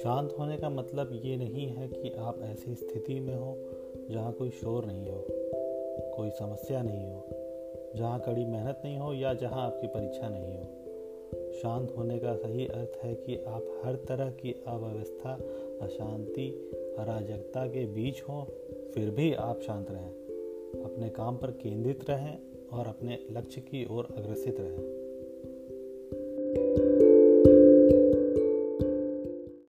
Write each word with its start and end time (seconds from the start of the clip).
शांत 0.02 0.34
होने 0.38 0.56
का 0.56 0.70
मतलब 0.70 1.20
ये 1.24 1.36
नहीं 1.36 1.66
है 1.66 1.88
कि 1.88 2.14
आप 2.18 2.38
ऐसी 2.42 2.74
स्थिति 2.74 3.20
में 3.20 3.34
हो 3.34 3.58
जहाँ 4.10 4.32
कोई 4.32 4.50
शोर 4.50 4.84
नहीं 4.84 5.10
हो 5.10 5.26
कोई 6.16 6.30
समस्या 6.30 6.82
नहीं 6.82 7.06
हो 7.06 7.28
जहाँ 7.96 8.20
कड़ी 8.20 8.44
मेहनत 8.44 8.82
नहीं 8.84 8.98
हो 8.98 9.12
या 9.12 9.34
जहाँ 9.34 9.66
आपकी 9.66 9.86
परीक्षा 9.86 10.28
नहीं 10.28 10.56
हो 10.56 10.74
शांत 11.62 11.94
होने 11.96 12.18
का 12.18 12.34
सही 12.34 12.66
अर्थ 12.66 13.04
है 13.04 13.14
कि 13.14 13.36
आप 13.36 13.80
हर 13.84 13.94
तरह 13.94 14.30
की 14.30 14.64
अव्यवस्था 14.66 15.38
अशांति 15.82 16.74
अराजकता 16.98 17.66
के 17.66 17.86
बीच 17.86 18.22
हों 18.22 18.44
फिर 18.94 19.10
भी 19.10 19.34
आप 19.34 19.60
शांत 19.60 19.90
रहें 19.90 20.84
अपने 20.84 21.08
काम 21.08 21.36
पर 21.36 21.50
केंद्रित 21.50 22.10
रहें 22.10 22.38
और 22.72 22.86
अपने 22.86 23.18
लक्ष्य 23.30 23.60
की 23.60 23.84
ओर 23.90 24.08
अग्रसित 24.16 24.56
रहें 24.60 25.07